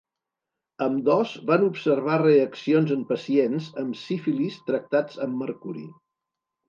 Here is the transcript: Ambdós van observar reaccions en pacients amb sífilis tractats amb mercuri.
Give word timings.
Ambdós 0.85 1.33
van 1.49 1.65
observar 1.65 2.15
reaccions 2.23 2.95
en 2.95 3.03
pacients 3.11 3.69
amb 3.83 4.01
sífilis 4.07 4.59
tractats 4.71 5.21
amb 5.27 5.43
mercuri. 5.43 5.85